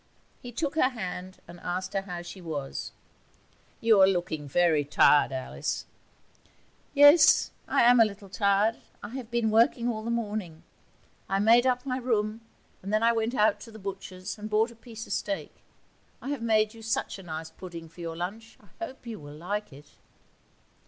[0.41, 2.91] He took her hand and asked her how she was.
[3.81, 5.85] 'You are looking very tired, Alice.'
[6.95, 8.77] 'Yes, I'm a little tired.
[9.03, 10.63] I have been working all the morning.
[11.29, 12.41] I made up my room,
[12.81, 15.57] and then I went out to the butcher's and bought a piece of steak.
[16.19, 19.35] I have made you such a nice pudding for your lunch; I hope you will
[19.37, 19.91] like it.'